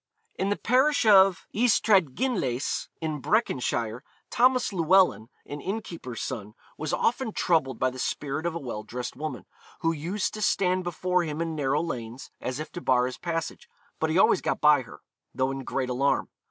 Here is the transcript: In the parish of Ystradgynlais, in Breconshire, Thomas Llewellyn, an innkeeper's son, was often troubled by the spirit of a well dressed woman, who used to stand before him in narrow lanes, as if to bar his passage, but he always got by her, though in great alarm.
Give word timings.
In 0.33 0.49
the 0.49 0.57
parish 0.57 1.05
of 1.05 1.45
Ystradgynlais, 1.53 2.87
in 3.01 3.21
Breconshire, 3.21 4.01
Thomas 4.31 4.73
Llewellyn, 4.73 5.29
an 5.45 5.61
innkeeper's 5.61 6.23
son, 6.23 6.55
was 6.75 6.91
often 6.91 7.31
troubled 7.33 7.77
by 7.77 7.91
the 7.91 7.99
spirit 7.99 8.47
of 8.47 8.55
a 8.55 8.59
well 8.59 8.81
dressed 8.81 9.15
woman, 9.15 9.45
who 9.81 9.91
used 9.91 10.33
to 10.33 10.41
stand 10.41 10.83
before 10.83 11.23
him 11.23 11.39
in 11.39 11.53
narrow 11.55 11.83
lanes, 11.83 12.31
as 12.41 12.59
if 12.59 12.71
to 12.71 12.81
bar 12.81 13.05
his 13.05 13.19
passage, 13.19 13.69
but 13.99 14.09
he 14.09 14.17
always 14.17 14.41
got 14.41 14.59
by 14.59 14.81
her, 14.81 15.01
though 15.35 15.51
in 15.51 15.63
great 15.63 15.87
alarm. 15.91 16.29